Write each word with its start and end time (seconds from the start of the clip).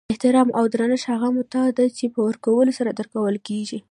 احترام 0.11 0.47
او 0.57 0.65
درنښت 0.73 1.05
هغه 1.13 1.27
متاع 1.37 1.67
ده 1.77 1.85
چی 1.97 2.05
په 2.13 2.19
ورکولو 2.27 2.71
سره 2.79 2.91
درکول 2.99 3.35
کیږي 3.47 3.79